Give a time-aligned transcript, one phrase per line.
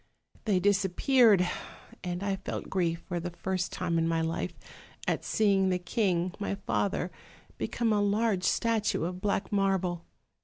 [0.45, 1.47] "They disappeared!
[2.03, 4.57] and I felt grief for the first time in my life,
[5.07, 7.11] at seeing the king, my father,
[7.59, 10.07] become a large statue of black marble.